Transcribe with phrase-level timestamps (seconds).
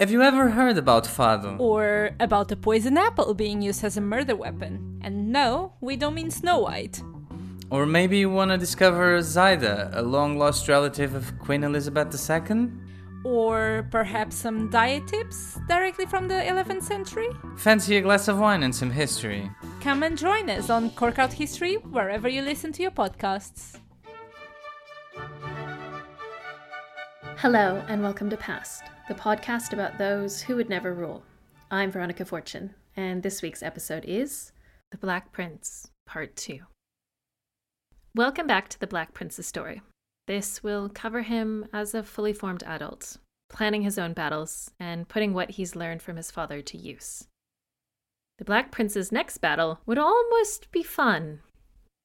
[0.00, 1.60] Have you ever heard about Fado?
[1.60, 4.98] Or about a poison apple being used as a murder weapon.
[5.02, 7.02] And no, we don't mean Snow White.
[7.68, 12.70] Or maybe you want to discover Zaida, a long lost relative of Queen Elizabeth II?
[13.24, 17.28] Or perhaps some diet tips directly from the 11th century?
[17.58, 19.50] Fancy a glass of wine and some history?
[19.82, 23.76] Come and join us on Cork Out History wherever you listen to your podcasts.
[27.36, 31.24] Hello, and welcome to Passed, the podcast about those who would never rule.
[31.68, 34.52] I'm Veronica Fortune, and this week's episode is
[34.92, 36.60] The Black Prince, Part 2.
[38.14, 39.82] Welcome back to the Black Prince's story.
[40.28, 43.16] This will cover him as a fully formed adult,
[43.48, 47.26] planning his own battles and putting what he's learned from his father to use.
[48.38, 51.40] The Black Prince's next battle would almost be fun,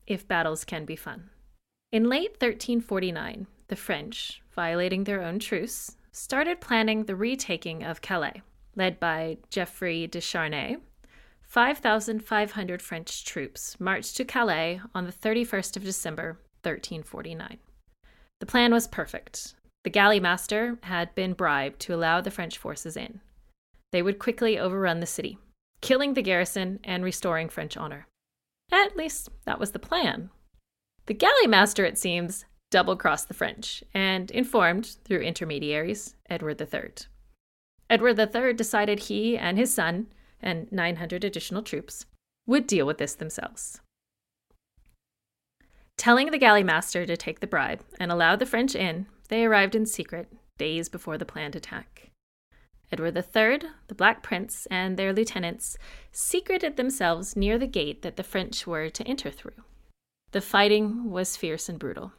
[0.07, 1.29] if battles can be fun.
[1.91, 8.41] In late 1349, the French, violating their own truce, started planning the retaking of Calais.
[8.77, 10.77] Led by Geoffrey de Charnay,
[11.41, 17.57] 5,500 French troops marched to Calais on the 31st of December, 1349.
[18.39, 19.55] The plan was perfect.
[19.83, 23.19] The galley master had been bribed to allow the French forces in.
[23.91, 25.37] They would quickly overrun the city,
[25.81, 28.07] killing the garrison and restoring French honor.
[28.71, 30.29] At least that was the plan.
[31.07, 36.91] The galley master, it seems, double crossed the French and informed, through intermediaries, Edward III.
[37.89, 40.07] Edward III decided he and his son,
[40.41, 42.05] and 900 additional troops,
[42.45, 43.79] would deal with this themselves.
[45.95, 49.73] Telling the galley master to take the bribe and allow the French in, they arrived
[49.73, 52.11] in secret days before the planned attack.
[52.91, 55.77] Edward III, the Black Prince, and their lieutenants
[56.11, 59.63] secreted themselves near the gate that the French were to enter through.
[60.33, 62.11] The fighting was fierce and brutal.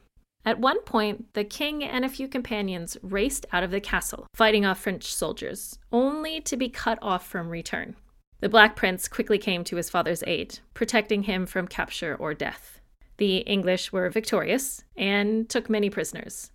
[0.45, 4.65] At one point, the king and a few companions raced out of the castle, fighting
[4.65, 7.95] off French soldiers, only to be cut off from return.
[8.39, 12.79] The Black Prince quickly came to his father's aid, protecting him from capture or death.
[13.17, 16.51] The English were victorious and took many prisoners.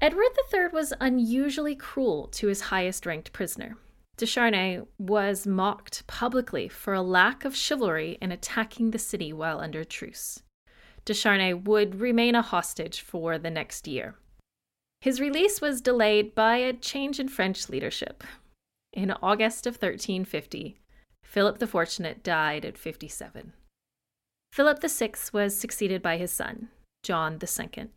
[0.00, 3.76] Edward III was unusually cruel to his highest ranked prisoner.
[4.16, 9.58] De Charnay was mocked publicly for a lack of chivalry in attacking the city while
[9.58, 10.42] under truce.
[11.04, 14.14] De Charnay would remain a hostage for the next year.
[15.00, 18.24] His release was delayed by a change in French leadership.
[18.92, 20.78] In August of 1350,
[21.22, 23.52] Philip the Fortunate died at 57.
[24.52, 26.68] Philip VI was succeeded by his son,
[27.02, 27.88] John II,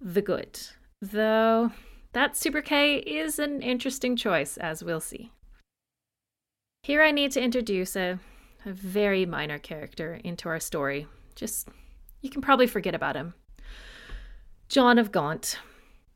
[0.00, 0.60] the Good,
[1.00, 1.72] though
[2.12, 5.32] that sobriquet is an interesting choice, as we'll see.
[6.82, 8.18] Here I need to introduce a,
[8.64, 11.06] a very minor character into our story.
[11.34, 11.68] Just,
[12.22, 13.34] you can probably forget about him.
[14.68, 15.58] John of Gaunt.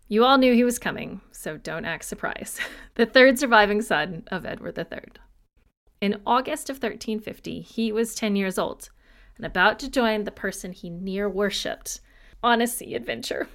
[0.09, 2.61] You all knew he was coming, so don't act surprised.
[2.95, 5.01] The third surviving son of Edward III.
[6.01, 8.89] In August of 1350, he was 10 years old
[9.37, 12.01] and about to join the person he near worshipped
[12.43, 13.49] on a sea adventure.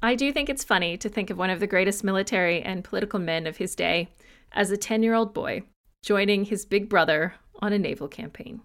[0.00, 3.18] I do think it's funny to think of one of the greatest military and political
[3.18, 4.10] men of his day
[4.52, 5.62] as a 10 year old boy
[6.04, 8.60] joining his big brother on a naval campaign.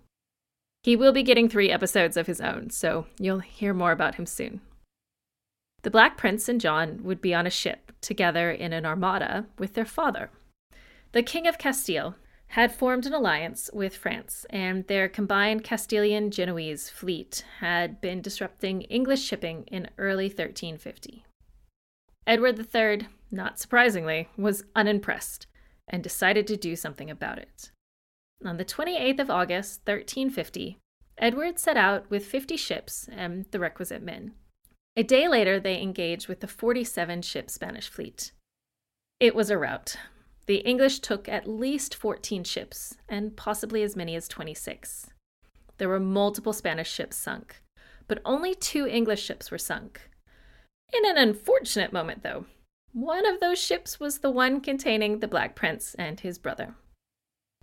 [0.84, 4.26] He will be getting three episodes of his own, so you'll hear more about him
[4.26, 4.62] soon.
[5.84, 9.74] The Black Prince and John would be on a ship together in an armada with
[9.74, 10.30] their father.
[11.12, 12.16] The King of Castile
[12.48, 18.82] had formed an alliance with France, and their combined Castilian Genoese fleet had been disrupting
[18.84, 21.24] English shipping in early 1350.
[22.28, 25.48] Edward III, not surprisingly, was unimpressed
[25.88, 27.72] and decided to do something about it.
[28.44, 30.80] On the 28th of August, 1350,
[31.18, 34.34] Edward set out with 50 ships and the requisite men.
[34.98, 38.32] A day later, they engaged with the 47 ship Spanish fleet.
[39.20, 39.96] It was a rout.
[40.48, 45.12] The English took at least 14 ships, and possibly as many as 26.
[45.78, 47.62] There were multiple Spanish ships sunk,
[48.08, 50.10] but only two English ships were sunk.
[50.92, 52.46] In an unfortunate moment, though,
[52.92, 56.76] one of those ships was the one containing the Black Prince and his brother.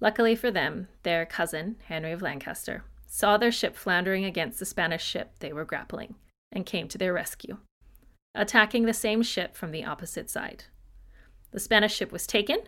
[0.00, 5.04] Luckily for them, their cousin, Henry of Lancaster, saw their ship floundering against the Spanish
[5.04, 6.14] ship they were grappling
[6.52, 7.58] and came to their rescue,
[8.34, 10.64] attacking the same ship from the opposite side.
[11.50, 12.60] The Spanish ship was taken,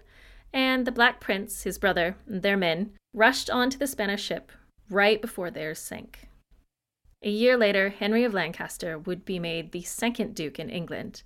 [0.52, 4.50] and the Black Prince, his brother, and their men rushed onto the Spanish ship
[4.88, 6.28] right before theirs sank.
[7.22, 11.22] A year later, Henry of Lancaster would be made the second Duke in England,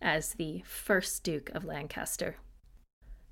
[0.00, 2.36] as the first Duke of Lancaster.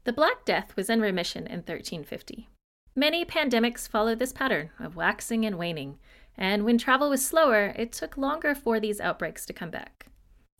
[0.06, 2.48] The Black Death was in remission in 1350.
[2.94, 5.98] Many pandemics followed this pattern of waxing and waning,
[6.38, 10.06] and when travel was slower, it took longer for these outbreaks to come back.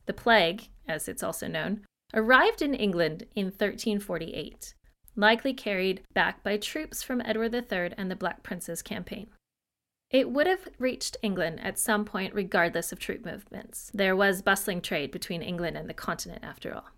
[0.06, 1.82] The plague, as it's also known,
[2.12, 4.75] arrived in England in 1348,
[5.14, 9.28] likely carried back by troops from Edward III and the Black Prince's campaign.
[10.10, 13.93] It would have reached England at some point, regardless of troop movements.
[13.94, 16.88] There was bustling trade between England and the continent, after all.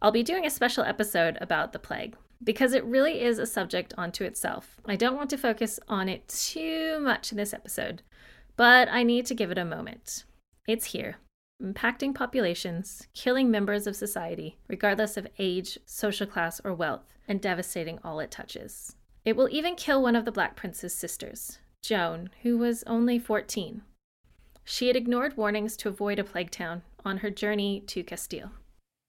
[0.00, 3.92] I'll be doing a special episode about the plague because it really is a subject
[3.98, 4.76] unto itself.
[4.86, 8.02] I don't want to focus on it too much in this episode,
[8.56, 10.24] but I need to give it a moment.
[10.68, 11.16] It's here,
[11.60, 17.98] impacting populations, killing members of society, regardless of age, social class, or wealth, and devastating
[18.04, 18.94] all it touches.
[19.24, 23.82] It will even kill one of the Black Prince's sisters, Joan, who was only 14.
[24.64, 28.52] She had ignored warnings to avoid a plague town on her journey to Castile.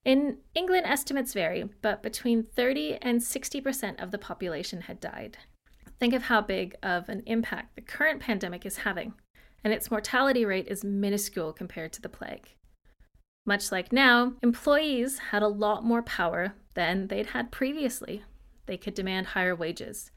[0.06, 5.38] In England, estimates vary, but between 30 and 60% of the population had died.
[6.00, 9.14] Think of how big of an impact the current pandemic is having,
[9.64, 12.56] and its mortality rate is minuscule compared to the plague.
[13.46, 18.24] Much like now, employees had a lot more power than they'd had previously.
[18.68, 20.12] They could demand higher wages,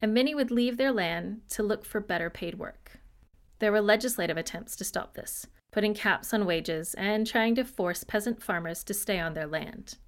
[0.00, 3.00] and many would leave their land to look for better paid work.
[3.58, 8.02] There were legislative attempts to stop this, putting caps on wages and trying to force
[8.02, 9.98] peasant farmers to stay on their land.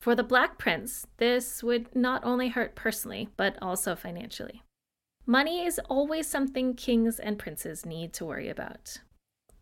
[0.00, 4.62] For the Black Prince, this would not only hurt personally, but also financially.
[5.26, 8.96] Money is always something kings and princes need to worry about.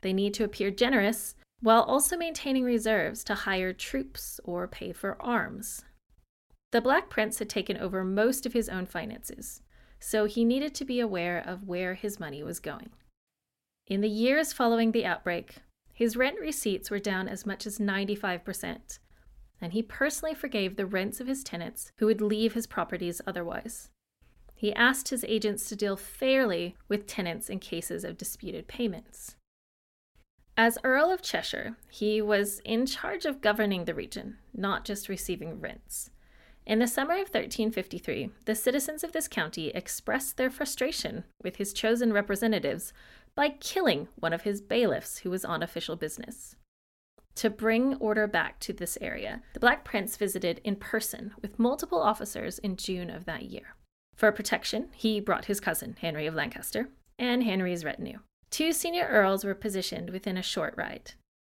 [0.03, 5.21] They need to appear generous while also maintaining reserves to hire troops or pay for
[5.21, 5.85] arms.
[6.71, 9.63] The Black Prince had taken over most of his own finances,
[9.99, 12.91] so he needed to be aware of where his money was going.
[13.89, 15.57] In the years following the outbreak,
[15.95, 18.99] his rent receipts were down as much as 95%,
[19.63, 23.89] and he personally forgave the rents of his tenants who would leave his properties otherwise.
[24.55, 29.37] He asked his agents to deal fairly with tenants in cases of disputed payments.
[30.55, 35.61] As Earl of Cheshire, he was in charge of governing the region, not just receiving
[35.61, 36.11] rents.
[36.67, 41.73] In the summer of 1353, the citizens of this county expressed their frustration with his
[41.73, 42.93] chosen representatives
[43.39, 46.57] by killing one of his bailiffs who was on official business.
[47.37, 52.03] To bring order back to this area, the Black Prince visited in person with multiple
[52.03, 53.77] officers in June of that year.
[54.17, 58.19] For protection, he brought his cousin, Henry of Lancaster, and Henry's retinue.
[58.51, 61.13] Two senior earls were positioned within a short ride.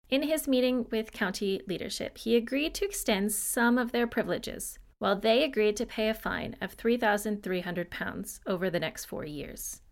[0.08, 5.16] In his meeting with county leadership, he agreed to extend some of their privileges, while
[5.16, 9.82] they agreed to pay a fine of £3,300 over the next four years.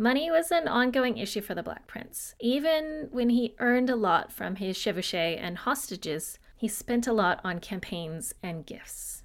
[0.00, 2.34] Money was an ongoing issue for the Black Prince.
[2.40, 7.40] Even when he earned a lot from his chevauchés and hostages, he spent a lot
[7.44, 9.24] on campaigns and gifts.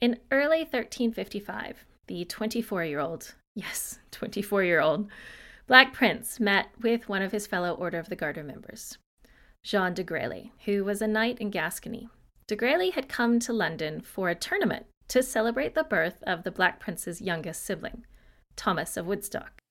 [0.00, 5.08] In early 1355, the 24 year old, yes, 24 year old,
[5.66, 8.96] Black Prince met with one of his fellow Order of the Garter members,
[9.62, 12.08] Jean de Grailly, who was a knight in Gascony
[12.48, 16.50] de Grailly had come to London for a tournament to celebrate the birth of the
[16.50, 18.06] Black Prince's youngest sibling,
[18.58, 19.62] Thomas of Woodstock.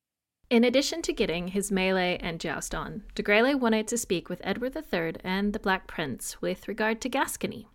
[0.49, 4.41] In addition to getting his melee and joust on, de Grailly wanted to speak with
[4.43, 7.67] Edward III and the Black Prince with regard to Gascony.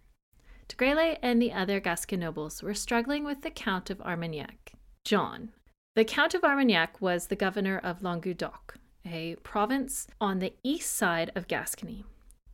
[0.69, 4.73] De Grailly and the other Gascon nobles were struggling with the Count of Armagnac,
[5.05, 5.51] John.
[5.95, 11.31] The Count of Armagnac was the governor of Languedoc, a province on the east side
[11.35, 12.07] of Gascony.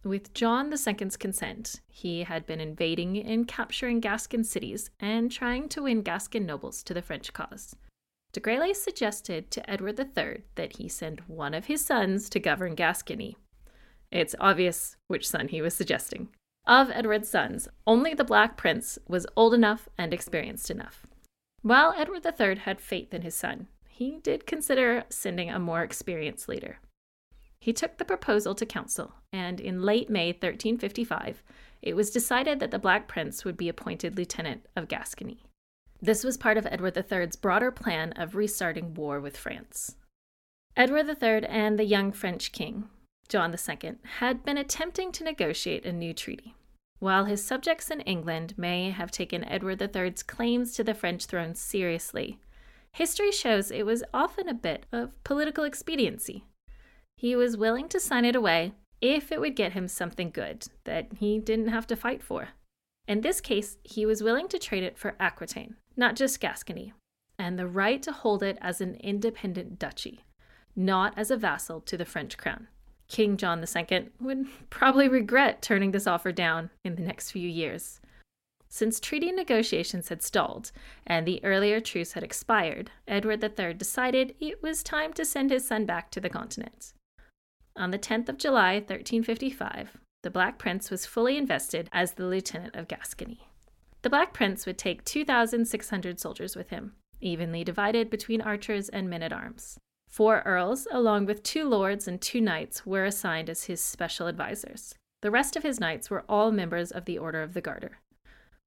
[0.02, 5.82] With John II's consent, he had been invading and capturing Gascon cities and trying to
[5.84, 7.77] win Gascon nobles to the French cause.
[8.32, 12.75] De Grailly suggested to Edward III that he send one of his sons to govern
[12.75, 13.37] Gascony.
[14.11, 16.29] It's obvious which son he was suggesting.
[16.67, 21.06] Of Edward's sons, only the Black Prince was old enough and experienced enough.
[21.63, 26.49] While Edward III had faith in his son, he did consider sending a more experienced
[26.49, 26.79] leader.
[27.61, 31.43] He took the proposal to council, and in late May 1355,
[31.81, 35.43] it was decided that the Black Prince would be appointed lieutenant of Gascony.
[36.00, 39.96] This was part of Edward III's broader plan of restarting war with France.
[40.76, 42.88] Edward III and the young French king,
[43.28, 46.55] John II, had been attempting to negotiate a new treaty.
[47.00, 51.55] While his subjects in England may have taken Edward III's claims to the French throne
[51.55, 52.38] seriously,
[52.93, 56.44] history shows it was often a bit of political expediency
[57.19, 61.08] he was willing to sign it away if it would get him something good that
[61.19, 62.50] he didn't have to fight for.
[63.08, 66.93] In this case, he was willing to trade it for Aquitaine, not just Gascony,
[67.38, 70.27] and the right to hold it as an independent duchy,
[70.77, 72.69] not as a vassal to the French crown.
[73.08, 78.00] King John II would probably regret turning this offer down in the next few years.
[78.69, 80.70] Since treaty negotiations had stalled
[81.06, 85.67] and the earlier truce had expired, Edward III decided it was time to send his
[85.67, 86.93] son back to the continent.
[87.74, 92.75] On the 10th of July, 1355, the Black Prince was fully invested as the Lieutenant
[92.75, 93.48] of Gascony.
[94.03, 99.22] The Black Prince would take 2,600 soldiers with him, evenly divided between archers and men
[99.22, 99.79] at arms.
[100.08, 104.94] Four earls, along with two lords and two knights, were assigned as his special advisors.
[105.22, 107.98] The rest of his knights were all members of the Order of the Garter.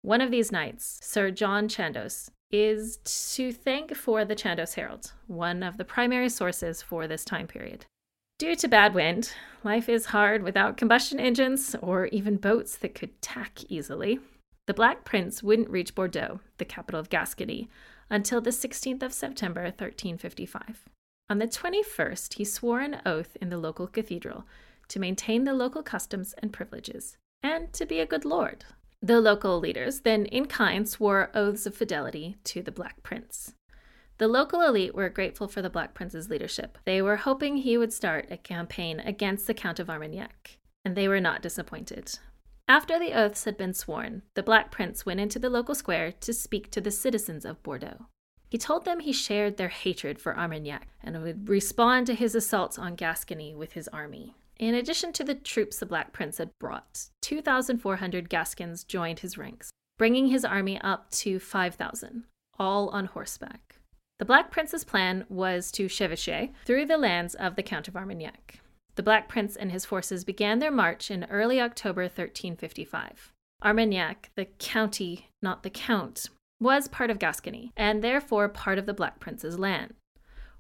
[0.02, 2.98] One of these knights, Sir John Chandos, is
[3.36, 7.86] to thank for the Chandos Herald, one of the primary sources for this time period.
[8.42, 9.34] Due to bad wind,
[9.64, 14.20] life is hard without combustion engines or even boats that could tack easily.
[14.66, 17.70] The Black Prince wouldn't reach Bordeaux, the capital of Gascony,
[18.10, 20.90] until the 16th of September 1355.
[21.30, 24.46] On the 21st, he swore an oath in the local cathedral
[24.88, 28.66] to maintain the local customs and privileges, and to be a good lord.
[29.04, 33.54] The local leaders then, in kind, swore oaths of fidelity to the Black Prince.
[34.22, 36.78] The local elite were grateful for the Black Prince's leadership.
[36.86, 41.08] They were hoping he would start a campaign against the Count of Armagnac, and they
[41.08, 42.20] were not disappointed.
[42.68, 46.34] After the oaths had been sworn, the Black Prince went into the local square to
[46.34, 48.06] speak to the citizens of Bordeaux.
[48.48, 52.78] He told them he shared their hatred for Armagnac and would respond to his assaults
[52.78, 54.36] on Gascony with his army.
[54.60, 59.72] In addition to the troops the Black Prince had brought, 2,400 Gascons joined his ranks,
[59.98, 62.26] bringing his army up to 5,000,
[62.60, 63.71] all on horseback.
[64.22, 68.60] The Black Prince's plan was to chevaucher through the lands of the Count of Armagnac.
[68.94, 73.34] The Black Prince and his forces began their march in early October 1355.
[73.64, 78.94] Armagnac, the county, not the count, was part of Gascony, and therefore part of the
[78.94, 79.96] Black Prince's land.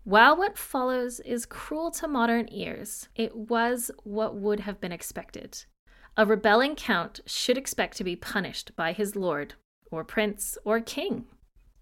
[0.05, 5.65] While what follows is cruel to modern ears, it was what would have been expected.
[6.17, 9.53] A rebelling count should expect to be punished by his lord,
[9.91, 11.27] or prince, or king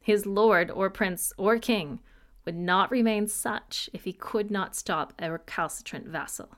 [0.10, 2.00] his lord or prince or king
[2.44, 6.50] would not remain such if he could not stop a recalcitrant vassal.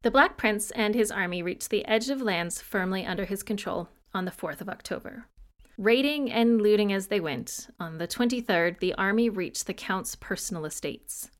[0.00, 3.90] The Black Prince and his army reached the edge of lands firmly under his control
[4.14, 5.26] on the 4th of October.
[5.76, 10.64] Raiding and looting as they went, on the 23rd, the army reached the Count's personal
[10.64, 11.30] estates.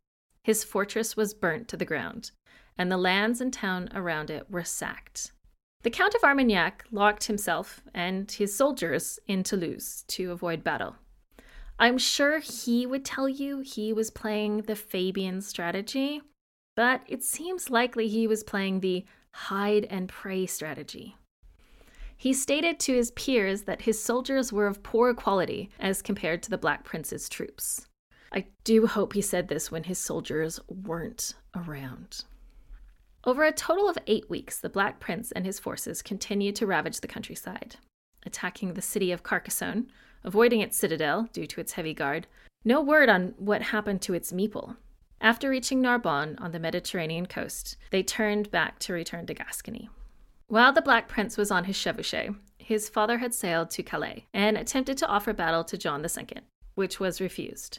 [0.44, 2.32] His fortress was burnt to the ground,
[2.76, 5.32] and the lands and town around it were sacked.
[5.82, 10.96] The Count of Armagnac locked himself and his soldiers in Toulouse to avoid battle.
[11.82, 16.22] I'm sure he would tell you he was playing the Fabian strategy,
[16.76, 21.16] but it seems likely he was playing the hide and pray strategy.
[22.16, 26.50] He stated to his peers that his soldiers were of poor quality as compared to
[26.50, 27.88] the Black Prince's troops.
[28.32, 32.22] I do hope he said this when his soldiers weren't around.
[33.24, 37.00] Over a total of eight weeks, the Black Prince and his forces continued to ravage
[37.00, 37.74] the countryside,
[38.24, 39.88] attacking the city of Carcassonne,
[40.24, 42.26] avoiding its citadel due to its heavy guard.
[42.64, 44.76] No word on what happened to its meeple.
[45.20, 49.88] After reaching Narbonne on the Mediterranean coast, they turned back to return to Gascony.
[50.48, 54.58] While the Black Prince was on his chevauchée, his father had sailed to Calais and
[54.58, 56.42] attempted to offer battle to John II,
[56.74, 57.78] which was refused.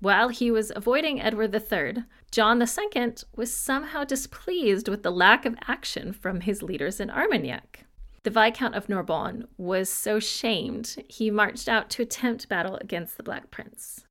[0.00, 5.56] While he was avoiding Edward III, John II was somehow displeased with the lack of
[5.68, 7.84] action from his leaders in Armagnac.
[8.22, 13.22] The Viscount of Narbonne was so shamed, he marched out to attempt battle against the
[13.22, 14.04] Black Prince.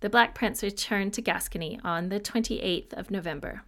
[0.00, 3.62] The Black Prince returned to Gascony on the 28th of November.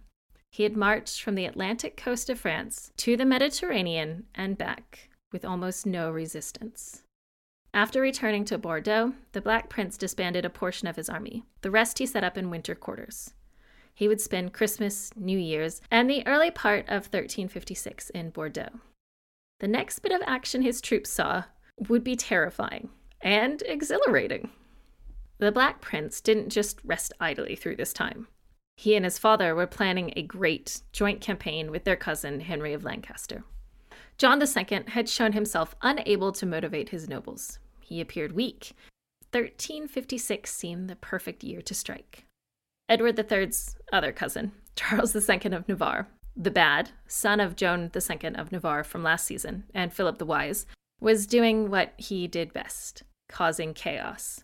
[0.51, 5.45] He had marched from the Atlantic coast of France to the Mediterranean and back with
[5.45, 7.03] almost no resistance.
[7.73, 11.43] After returning to Bordeaux, the Black Prince disbanded a portion of his army.
[11.61, 13.33] The rest he set up in winter quarters.
[13.93, 18.79] He would spend Christmas, New Year's, and the early part of 1356 in Bordeaux.
[19.59, 21.43] The next bit of action his troops saw
[21.87, 22.89] would be terrifying
[23.21, 24.49] and exhilarating.
[25.39, 28.27] The Black Prince didn't just rest idly through this time.
[28.75, 32.85] He and his father were planning a great joint campaign with their cousin Henry of
[32.85, 33.43] Lancaster.
[34.17, 37.59] John II had shown himself unable to motivate his nobles.
[37.81, 38.73] He appeared weak.
[39.31, 42.25] 1356 seemed the perfect year to strike.
[42.87, 48.51] Edward III's other cousin, Charles II of Navarre, the Bad, son of Joan II of
[48.51, 50.65] Navarre from last season, and Philip the Wise,
[50.99, 54.41] was doing what he did best causing chaos.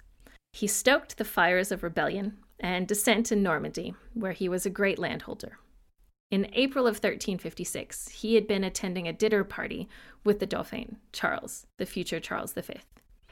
[0.54, 5.00] He stoked the fires of rebellion and dissent in Normandy, where he was a great
[5.00, 5.58] landholder.
[6.32, 9.90] In April of 1356, he had been attending a dinner party
[10.24, 12.74] with the Dauphin, Charles, the future Charles V.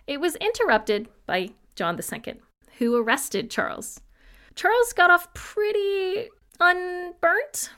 [0.05, 2.35] It was interrupted by John II,
[2.77, 4.01] who arrested Charles.
[4.55, 6.29] Charles got off pretty
[6.59, 7.71] unburnt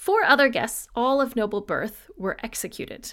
[0.00, 3.12] Four other guests, all of noble birth, were executed.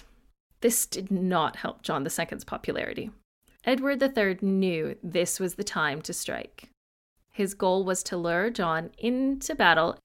[0.62, 3.10] This did not help John II's popularity.
[3.62, 6.70] Edward III knew this was the time to strike.
[7.30, 9.98] His goal was to lure John into battle.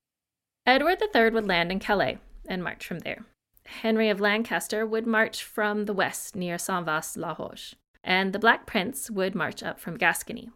[0.65, 2.17] Edward III would land in Calais
[2.49, 3.23] and march from there.
[3.65, 9.35] Henry of Lancaster would march from the west near Saint-Vaast-la-Roche, and the Black Prince would
[9.35, 10.49] march up from Gascony.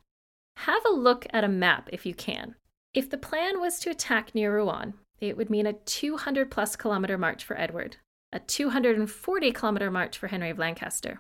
[0.58, 2.56] Have a look at a map if you can.
[2.94, 7.18] If the plan was to attack near Rouen, it would mean a 200 plus kilometer
[7.18, 7.98] march for Edward,
[8.32, 11.20] a 240 kilometer march for Henry of Lancaster,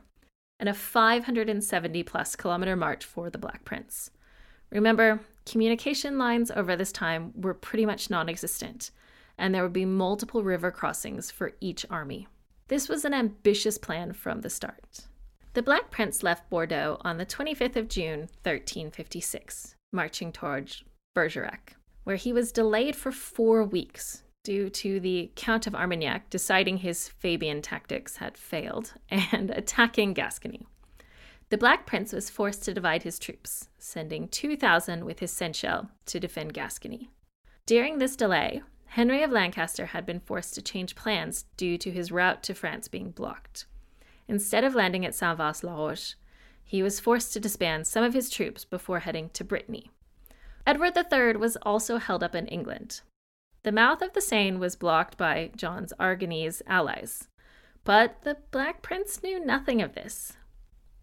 [0.59, 4.11] and a 570 plus kilometer march for the Black Prince.
[4.69, 8.91] Remember, communication lines over this time were pretty much non existent,
[9.37, 12.27] and there would be multiple river crossings for each army.
[12.67, 15.07] This was an ambitious plan from the start.
[15.53, 20.83] The Black Prince left Bordeaux on the 25th of June, 1356, marching towards
[21.15, 21.76] Bergerac,
[22.07, 27.09] where he was delayed for four weeks due to the Count of Armagnac deciding his
[27.09, 30.65] Fabian tactics had failed and attacking Gascony.
[31.49, 36.17] The Black Prince was forced to divide his troops, sending 2,000 with his seneschal to
[36.17, 37.09] defend Gascony.
[37.65, 42.09] During this delay, Henry of Lancaster had been forced to change plans due to his
[42.09, 43.65] route to France being blocked.
[44.29, 46.15] Instead of landing at Saint-Vaast-la-Roche,
[46.63, 49.91] he was forced to disband some of his troops before heading to Brittany.
[50.67, 53.01] Edward III was also held up in England,
[53.67, 57.27] the mouth of the Seine was blocked by John's Aragonese allies,
[57.83, 60.37] but the Black Prince knew nothing of this.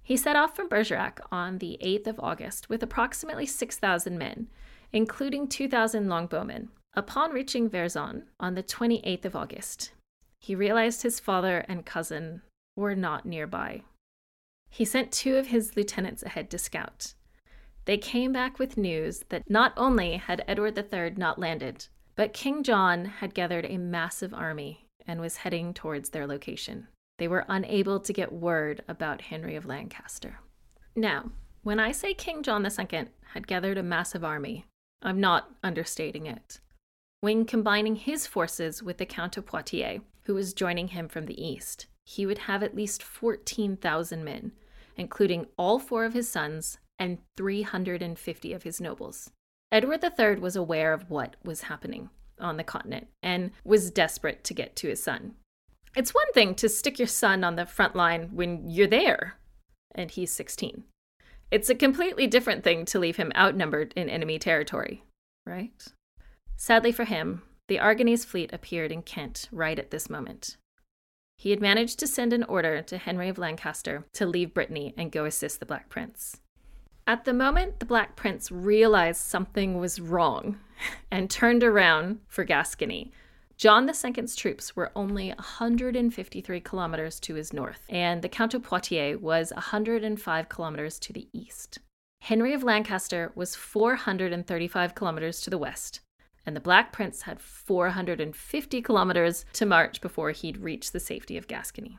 [0.03, 4.49] He set off from Bergerac on the 8th of August with approximately 6,000 men,
[4.93, 6.69] including 2,000 longbowmen.
[6.95, 9.93] Upon reaching Vierzon on the 28th of August,
[10.41, 12.41] he realized his father and cousin
[12.77, 13.83] were not nearby.
[14.71, 17.13] He sent two of his lieutenants ahead to scout.
[17.87, 21.87] They came back with news that not only had Edward III not landed,
[22.17, 26.89] but King John had gathered a massive army and was heading towards their location.
[27.19, 30.41] They were unable to get word about Henry of Lancaster.
[30.97, 31.31] Now,
[31.63, 34.65] when I say King John II had gathered a massive army,
[35.03, 36.61] I'm not understating it.
[37.21, 41.43] When combining his forces with the Count of Poitiers, who was joining him from the
[41.43, 44.53] east, he would have at least 14,000 men,
[44.97, 49.31] including all four of his sons and 350 of his nobles.
[49.73, 54.55] Edward III was aware of what was happening on the continent and was desperate to
[54.55, 55.35] get to his son.
[55.97, 59.37] It's one thing to stick your son on the front line when you're there,
[59.95, 60.85] and he's 16.
[61.51, 65.05] It's a completely different thing to leave him outnumbered in enemy territory,
[65.47, 65.87] right?
[66.57, 70.57] Sadly for him, the Aragonese fleet appeared in Kent right at this moment.
[71.37, 75.13] He had managed to send an order to Henry of Lancaster to leave Brittany and
[75.13, 76.41] go assist the Black Prince.
[77.07, 80.59] At the moment, the Black Prince realized something was wrong
[81.11, 83.13] and turned around for Gascony.
[83.59, 89.21] John II's troops were only 153 kilometers to his north, and the Count of Poitiers
[89.21, 91.79] was 105 kilometers to the east.
[92.23, 96.01] Henry of Lancaster was 435 kilometers to the west,
[96.47, 101.49] and the Black Prince had 450 kilometers to march before he'd reach the safety of
[101.49, 101.99] Gascony.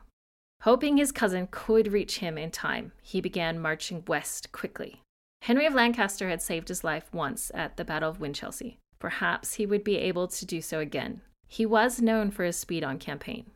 [0.62, 5.00] Hoping his cousin could reach him in time, he began marching west quickly.
[5.42, 8.78] Henry of Lancaster had saved his life once at the Battle of Winchelsea.
[8.98, 11.20] Perhaps he would be able to do so again.
[11.46, 13.50] He was known for his speed on campaign.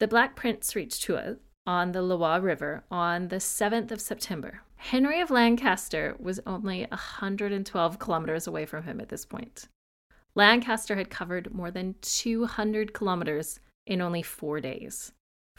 [0.00, 4.62] The Black Prince reached Tulle on the Loire River on the 7th of September.
[4.76, 9.68] Henry of Lancaster was only 112 kilometers away from him at this point.
[10.34, 15.12] Lancaster had covered more than 200 kilometers in only four days.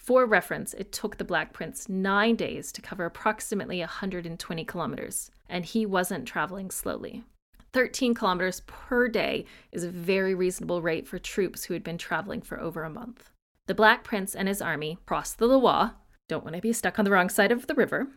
[0.04, 5.64] For reference, it took the Black Prince nine days to cover approximately 120 kilometers, and
[5.64, 7.24] he wasn't traveling slowly.
[7.72, 12.42] 13 kilometers per day is a very reasonable rate for troops who had been traveling
[12.42, 13.30] for over a month.
[13.68, 15.94] The Black Prince and his army crossed the Loire,
[16.28, 18.08] don't want to be stuck on the wrong side of the river,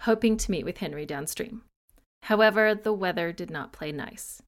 [0.00, 1.62] hoping to meet with Henry downstream.
[2.24, 4.42] However, the weather did not play nice.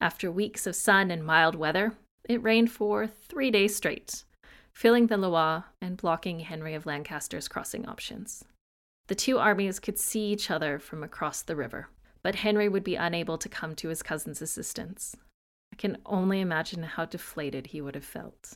[0.00, 1.92] After weeks of sun and mild weather,
[2.26, 4.24] it rained for three days straight,
[4.72, 8.44] filling the Loire and blocking Henry of Lancaster's crossing options.
[9.08, 11.88] The two armies could see each other from across the river,
[12.22, 15.16] but Henry would be unable to come to his cousin's assistance.
[15.72, 18.54] I can only imagine how deflated he would have felt.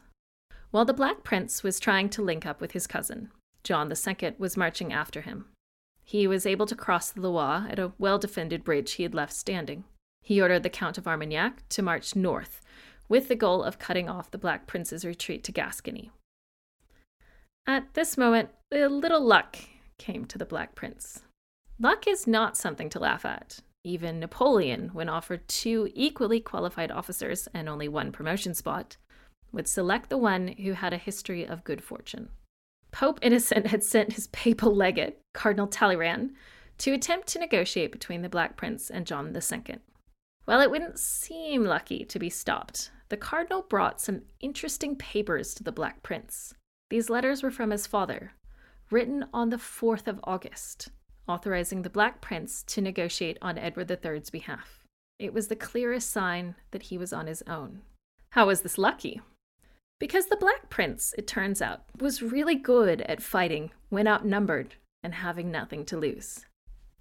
[0.70, 3.30] While the Black Prince was trying to link up with his cousin,
[3.64, 5.46] John II was marching after him.
[6.04, 9.32] He was able to cross the Loire at a well defended bridge he had left
[9.32, 9.84] standing.
[10.22, 12.60] He ordered the Count of Armagnac to march north
[13.08, 16.10] with the goal of cutting off the Black Prince's retreat to Gascony.
[17.66, 19.56] At this moment, a little luck
[19.98, 21.22] came to the Black Prince.
[21.78, 23.60] Luck is not something to laugh at.
[23.84, 28.96] Even Napoleon, when offered two equally qualified officers and only one promotion spot,
[29.52, 32.28] would select the one who had a history of good fortune.
[32.90, 36.32] Pope Innocent had sent his papal legate, Cardinal Talleyrand,
[36.78, 39.76] to attempt to negotiate between the Black Prince and John II.
[40.46, 45.62] While it wouldn't seem lucky to be stopped, the cardinal brought some interesting papers to
[45.62, 46.54] the Black Prince.
[46.90, 48.32] These letters were from his father,
[48.90, 50.88] written on the 4th of August,
[51.28, 54.84] authorizing the Black Prince to negotiate on Edward III's behalf.
[55.18, 57.82] It was the clearest sign that he was on his own.
[58.30, 59.20] How was this lucky?
[59.98, 65.14] Because the Black Prince, it turns out, was really good at fighting when outnumbered and
[65.14, 66.44] having nothing to lose.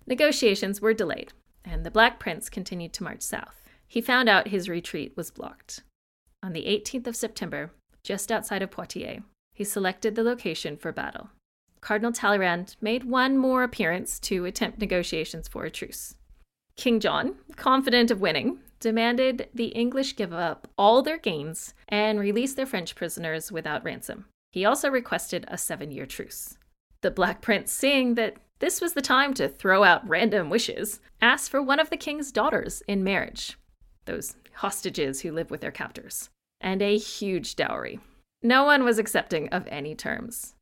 [0.08, 1.34] Negotiations were delayed,
[1.66, 3.70] and the Black Prince continued to march south.
[3.88, 5.84] He found out his retreat was blocked.
[6.46, 7.72] On the 18th of September,
[8.04, 9.24] just outside of Poitiers,
[9.56, 11.32] he selected the location for battle.
[11.82, 16.14] Cardinal Talleyrand made one more appearance to attempt negotiations for a truce.
[16.78, 22.54] King John, confident of winning, demanded the English give up all their gains and release
[22.54, 24.26] their French prisoners without ransom.
[24.52, 26.60] He also requested a seven year truce.
[27.02, 31.50] The Black Prince, seeing that this was the time to throw out random wishes, asked
[31.50, 33.58] for one of the king's daughters in marriage,
[34.06, 36.30] those hostages who live with their captors,
[36.62, 38.00] and a huge dowry.
[38.42, 40.56] No one was accepting of any terms.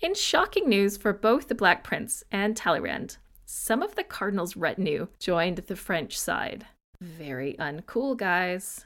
[0.00, 5.08] In shocking news for both the Black Prince and Talleyrand, some of the cardinal's retinue
[5.18, 6.66] joined the French side.
[7.00, 8.84] Very uncool, guys.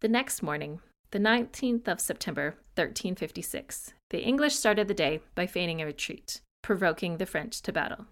[0.00, 5.82] The next morning, the 19th of September, 1356, the English started the day by feigning
[5.82, 8.06] a retreat, provoking the French to battle.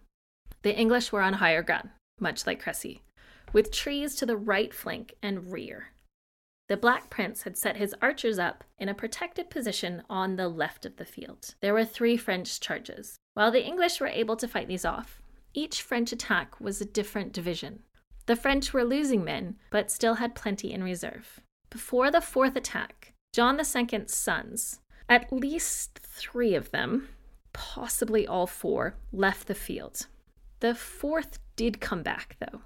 [0.62, 3.03] The English were on higher ground, much like Cressy,
[3.53, 5.88] with trees to the right flank and rear.
[6.70, 10.87] The Black Prince had set his archers up in a protected position on the left
[10.87, 11.56] of the field.
[11.61, 13.18] There were three French charges.
[13.35, 15.20] While the English were able to fight these off,
[15.52, 17.80] each French attack was a different division.
[18.26, 21.40] The French were losing men, but still had plenty in reserve.
[21.70, 24.78] Before the fourth attack, John II's sons,
[25.09, 27.09] at least three of them,
[27.52, 30.06] possibly all four, left the field.
[30.61, 32.61] The fourth did come back, though.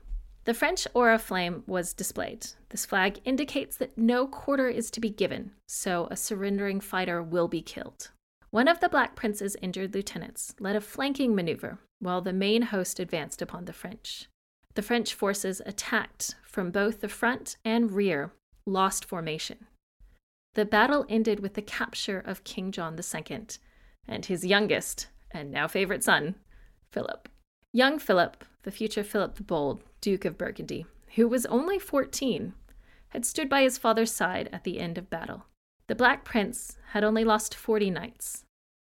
[0.44, 2.46] The French oriflamme was displayed.
[2.68, 7.48] This flag indicates that no quarter is to be given, so a surrendering fighter will
[7.48, 8.10] be killed.
[8.50, 13.00] One of the Black Prince's injured lieutenants led a flanking maneuver while the main host
[13.00, 14.28] advanced upon the French.
[14.74, 18.32] The French forces attacked from both the front and rear,
[18.66, 19.66] lost formation.
[20.52, 23.46] The battle ended with the capture of King John II
[24.06, 26.34] and his youngest, and now favorite son,
[26.92, 27.28] Philip.
[27.72, 32.54] Young Philip, the future Philip the Bold, Duke of Burgundy, who was only 14,
[33.10, 35.46] had stood by his father's side at the end of battle.
[35.86, 38.44] The Black Prince had only lost 40 knights.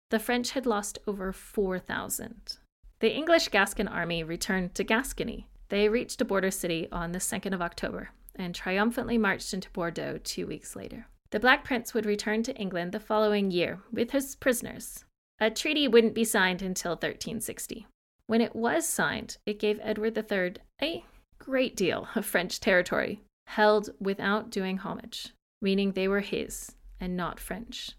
[0.09, 2.57] The French had lost over 4,000.
[2.99, 5.47] The English Gascon army returned to Gascony.
[5.69, 10.19] They reached a border city on the 2nd of October and triumphantly marched into Bordeaux
[10.23, 11.07] two weeks later.
[11.31, 15.03] The Black Prince would return to England the following year with his prisoners.
[15.39, 17.87] A treaty wouldn't be signed until 1360.
[18.27, 21.05] When it was signed, it gave Edward III a
[21.37, 27.39] great deal of French territory, held without doing homage, meaning they were his and not
[27.39, 27.91] French.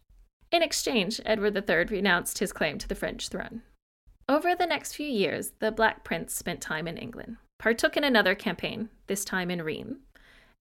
[0.50, 3.62] In exchange, Edward III renounced his claim to the French throne.
[4.28, 8.34] Over the next few years, the Black Prince spent time in England, partook in another
[8.34, 9.98] campaign, this time in Rheims,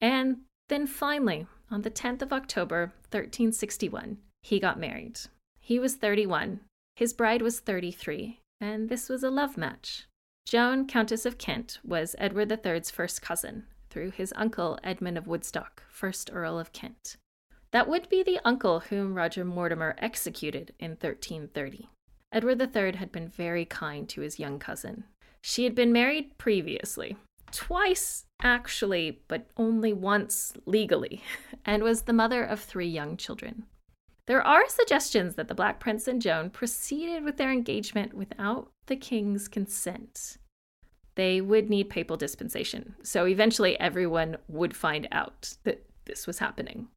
[0.02, 5.20] and then finally, on the 10th of October, 1361, he got married.
[5.62, 6.60] He was 31,
[6.96, 10.08] his bride was 33, and this was a love match.
[10.46, 15.84] Joan, Countess of Kent, was Edward III's first cousin, through his uncle Edmund of Woodstock,
[15.94, 17.18] 1st Earl of Kent.
[17.72, 21.90] That would be the uncle whom Roger Mortimer executed in 1330.
[22.32, 25.04] Edward III had been very kind to his young cousin.
[25.42, 27.18] She had been married previously,
[27.52, 31.22] twice actually, but only once legally,
[31.66, 33.66] and was the mother of three young children.
[34.26, 38.96] There are suggestions that the Black Prince and Joan proceeded with their engagement without the
[38.96, 40.38] king's consent.
[41.16, 46.88] They would need papal dispensation, so eventually everyone would find out that this was happening.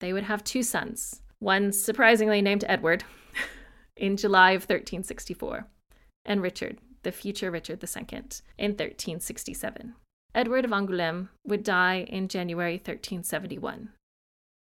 [0.00, 3.04] They would have two sons, one surprisingly named Edward
[3.96, 5.66] in July of 1364,
[6.26, 8.22] and Richard, the future Richard II,
[8.58, 9.94] in 1367.
[10.34, 13.88] Edward of Angoulême would die in January 1371.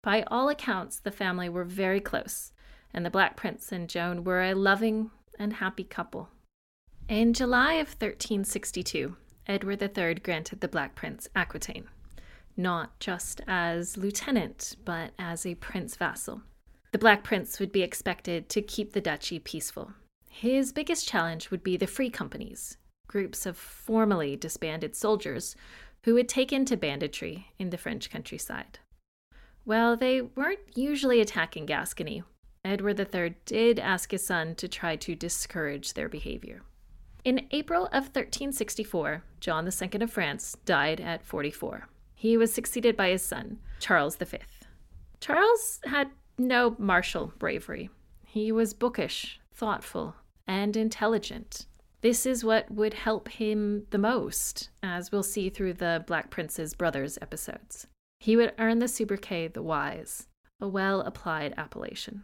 [0.01, 2.53] By all accounts, the family were very close,
[2.93, 6.29] and the Black Prince and Joan were a loving and happy couple.
[7.09, 11.89] In July of 1362, Edward III granted the Black Prince Aquitaine,
[12.55, 16.43] not just as lieutenant, but as a prince vassal.
[16.91, 19.93] The Black Prince would be expected to keep the duchy peaceful.
[20.29, 25.55] His biggest challenge would be the free companies, groups of formally disbanded soldiers
[26.03, 28.79] who had taken to banditry in the French countryside.
[29.65, 32.23] Well, they weren't usually attacking Gascony.
[32.65, 36.63] Edward III did ask his son to try to discourage their behavior.
[37.23, 41.87] In April of 1364, John II of France died at 44.
[42.15, 44.37] He was succeeded by his son, Charles V.
[45.19, 47.89] Charles had no martial bravery.
[48.25, 50.15] He was bookish, thoughtful,
[50.47, 51.65] and intelligent.
[52.01, 56.73] This is what would help him the most, as we'll see through the Black Prince's
[56.73, 57.87] Brothers episodes.
[58.19, 60.27] He would earn the sobriquet the Wise,
[60.59, 62.23] a well applied appellation.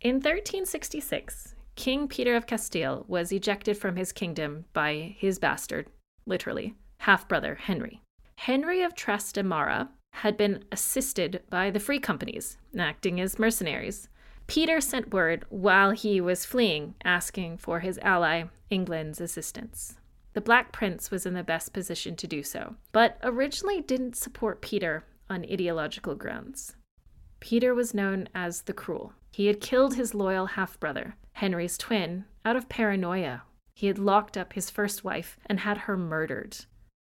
[0.00, 5.88] In 1366, King Peter of Castile was ejected from his kingdom by his bastard,
[6.26, 8.02] literally, half brother Henry.
[8.36, 14.08] Henry of Trastamara had been assisted by the free companies, acting as mercenaries.
[14.46, 19.96] Peter sent word while he was fleeing, asking for his ally, England's assistance.
[20.34, 24.62] The Black Prince was in the best position to do so, but originally didn't support
[24.62, 26.74] Peter on ideological grounds.
[27.40, 29.12] Peter was known as the Cruel.
[29.32, 33.42] He had killed his loyal half brother, Henry's twin, out of paranoia.
[33.74, 36.58] He had locked up his first wife and had her murdered.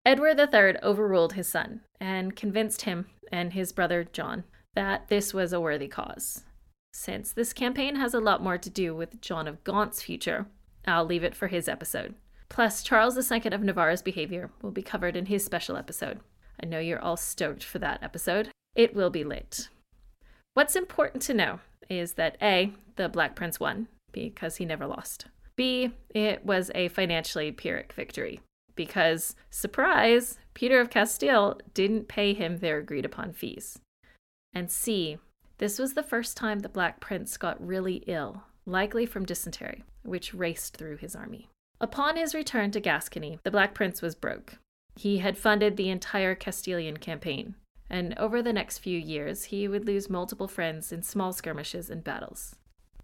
[0.05, 4.43] Edward III overruled his son and convinced him and his brother John
[4.75, 6.43] that this was a worthy cause.
[6.93, 10.47] Since this campaign has a lot more to do with John of Gaunt's future,
[10.87, 12.15] I'll leave it for his episode.
[12.49, 16.19] Plus, Charles II of Navarre's behavior will be covered in his special episode.
[16.61, 18.49] I know you're all stoked for that episode.
[18.75, 19.69] It will be lit.
[20.53, 25.25] What's important to know is that A, the Black Prince won, because he never lost.
[25.55, 28.41] B, it was a financially Pyrrhic victory,
[28.75, 33.79] because, surprise, Peter of Castile didn't pay him their agreed upon fees.
[34.53, 35.17] And C,
[35.57, 40.33] this was the first time the Black Prince got really ill, likely from dysentery, which
[40.33, 41.49] raced through his army.
[41.81, 44.57] Upon his return to Gascony, the Black Prince was broke.
[44.99, 47.55] He had funded the entire Castilian campaign,
[47.89, 52.03] and over the next few years, he would lose multiple friends in small skirmishes and
[52.03, 52.55] battles.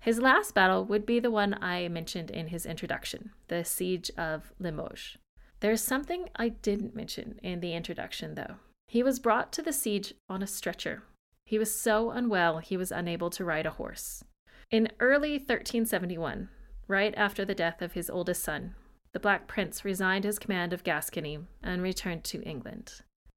[0.02, 4.52] His last battle would be the one I mentioned in his introduction, the Siege of
[4.60, 5.18] Limoges.
[5.62, 8.58] There's something I didn't mention in the introduction, though.
[8.88, 11.04] He was brought to the siege on a stretcher
[11.46, 14.24] he was so unwell he was unable to ride a horse.
[14.72, 16.50] In early 1371,
[16.88, 18.74] right after the death of his oldest son,
[19.16, 22.96] the Black Prince resigned his command of Gascony and returned to England.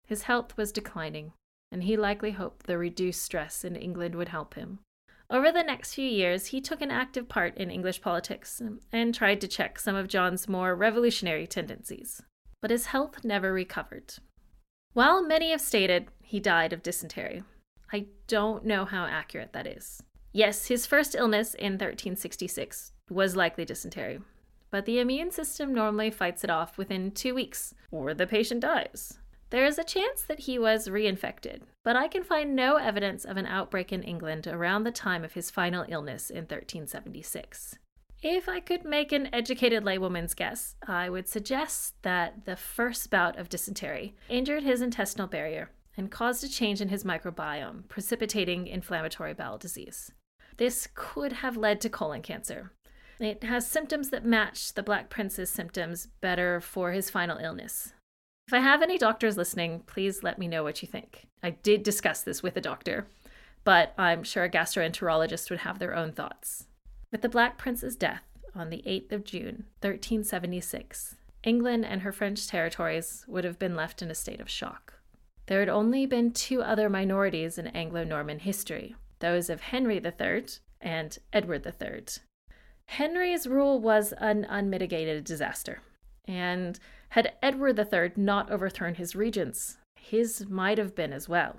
[0.09, 1.35] His health was declining,
[1.71, 4.81] and he likely hoped the reduced stress in England would help him.
[5.31, 8.61] Over the next few years, he took an active part in English politics
[8.93, 12.21] and tried to check some of John's more revolutionary tendencies.
[12.61, 14.15] But his health never recovered.
[14.95, 17.45] While many have stated he died of dysentery,
[17.93, 20.03] I don't know how accurate that is.
[20.33, 24.19] Yes, his first illness in 1366 was likely dysentery,
[24.71, 29.19] but the immune system normally fights it off within two weeks, or the patient dies.
[29.51, 33.39] There is a chance that he was reinfected, but I can find no evidence of
[33.39, 37.79] an outbreak in England around the time of his final illness in 1376.
[38.23, 43.39] If I could make an educated laywoman's guess, I would suggest that the first bout
[43.39, 49.35] of dysentery injured his intestinal barrier and caused a change in his microbiome, precipitating inflammatory
[49.35, 50.13] bowel disease.
[50.57, 52.73] This could have led to colon cancer.
[53.21, 57.93] It has symptoms that match the Black Prince's symptoms better for his final illness.
[58.47, 61.27] If I have any doctors listening, please let me know what you think.
[61.43, 63.09] I did discuss this with a doctor,
[63.65, 66.67] but I'm sure a gastroenterologist would have their own thoughts.
[67.11, 68.23] With the Black Prince's death
[68.55, 74.01] on the 8th of June, 1376, England and her French territories would have been left
[74.01, 74.95] in a state of shock.
[75.47, 80.45] There had only been two other minorities in Anglo Norman history those of Henry III
[80.81, 82.05] and Edward III.
[82.89, 85.83] Henry's rule was an unmitigated disaster,
[86.27, 86.79] and
[87.11, 91.57] had Edward III not overthrown his regents, his might have been as well.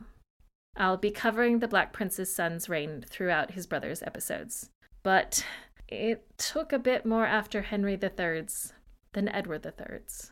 [0.76, 4.70] I'll be covering the Black Prince's son's reign throughout his brother's episodes,
[5.04, 5.46] but
[5.88, 8.74] it took a bit more after Henry III's
[9.14, 10.32] than Edward III's.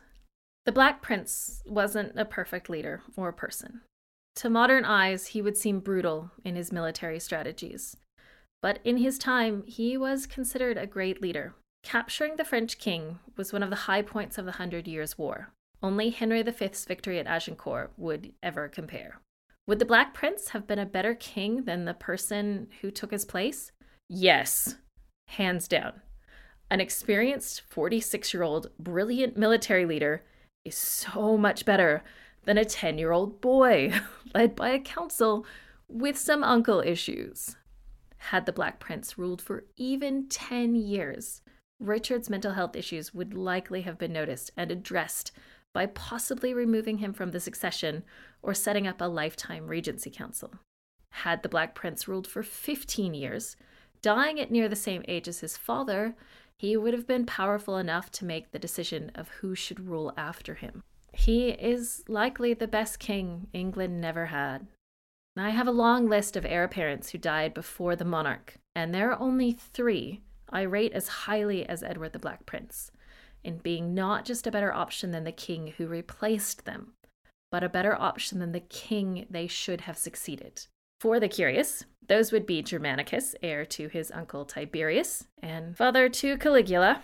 [0.66, 3.82] The Black Prince wasn't a perfect leader or person.
[4.36, 7.96] To modern eyes, he would seem brutal in his military strategies.
[8.60, 11.54] But in his time, he was considered a great leader.
[11.82, 15.52] Capturing the French king was one of the high points of the Hundred Years' War.
[15.82, 19.20] Only Henry V's victory at Agincourt would ever compare.
[19.68, 23.24] Would the Black Prince have been a better king than the person who took his
[23.24, 23.70] place?
[24.08, 24.76] Yes,
[25.28, 26.00] hands down.
[26.70, 30.24] An experienced 46 year old, brilliant military leader
[30.64, 32.02] is so much better
[32.44, 33.92] than a 10 year old boy
[34.34, 35.46] led by a council
[35.86, 37.56] with some uncle issues.
[38.18, 41.42] Had the Black Prince ruled for even 10 years,
[41.80, 45.32] Richard's mental health issues would likely have been noticed and addressed
[45.72, 48.02] by possibly removing him from the succession
[48.42, 50.54] or setting up a lifetime regency council.
[51.10, 53.56] Had the Black Prince ruled for 15 years,
[54.02, 56.14] dying at near the same age as his father,
[56.56, 60.54] he would have been powerful enough to make the decision of who should rule after
[60.54, 60.82] him.
[61.12, 64.66] He is likely the best king England never had.
[65.40, 69.10] I have a long list of heir apparents who died before the monarch, and there
[69.10, 72.90] are only three I rate as highly as Edward the Black Prince,
[73.44, 76.94] in being not just a better option than the king who replaced them,
[77.50, 80.66] but a better option than the king they should have succeeded.
[81.00, 86.36] For the curious, those would be Germanicus, heir to his uncle Tiberius, and father to
[86.38, 87.02] Caligula,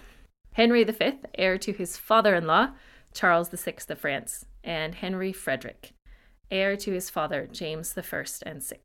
[0.53, 2.71] Henry V, heir to his father in law,
[3.13, 5.94] Charles VI of France, and Henry Frederick,
[6.51, 8.79] heir to his father James I and VI.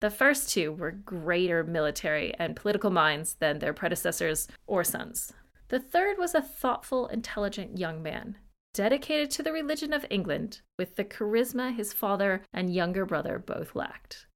[0.00, 5.32] The first two were greater military and political minds than their predecessors or sons.
[5.68, 8.36] The third was a thoughtful, intelligent young man,
[8.74, 13.74] dedicated to the religion of England, with the charisma his father and younger brother both
[13.74, 14.26] lacked.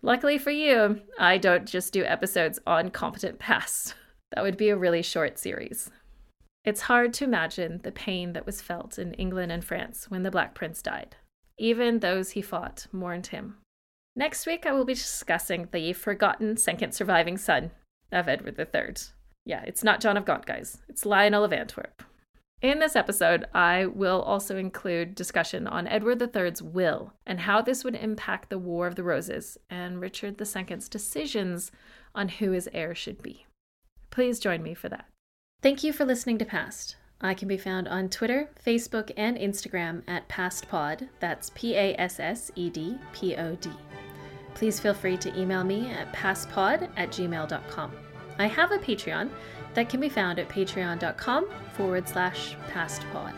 [0.00, 3.94] Luckily for you, I don't just do episodes on competent past.
[4.34, 5.92] That would be a really short series.
[6.64, 10.30] It's hard to imagine the pain that was felt in England and France when the
[10.30, 11.14] Black Prince died.
[11.58, 13.56] Even those he fought mourned him.
[14.16, 17.72] Next week, I will be discussing the forgotten second surviving son
[18.12, 18.94] of Edward III.
[19.44, 20.78] Yeah, it's not John of Gaunt, guys.
[20.88, 22.02] It's Lionel of Antwerp.
[22.62, 27.84] In this episode, I will also include discussion on Edward III's will and how this
[27.84, 31.70] would impact the War of the Roses and Richard II's decisions
[32.14, 33.44] on who his heir should be.
[34.10, 35.06] Please join me for that.
[35.60, 36.96] Thank you for listening to Passed.
[37.20, 41.08] I can be found on Twitter, Facebook, and Instagram at PassedPod.
[41.20, 43.70] That's P A S S E D P O D.
[44.54, 47.92] Please feel free to email me at passedpod at gmail.com.
[48.38, 49.30] I have a Patreon
[49.74, 53.34] that can be found at patreon.com forward slash passedpod.